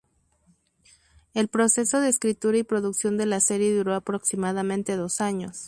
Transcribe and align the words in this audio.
El 1.35 1.47
proceso 1.47 1.99
de 2.01 2.09
escritura 2.09 2.57
y 2.57 2.63
producción 2.63 3.17
de 3.17 3.27
la 3.27 3.39
serie 3.39 3.71
duró 3.77 3.93
aproximadamente 3.93 4.95
dos 4.95 5.21
años. 5.21 5.59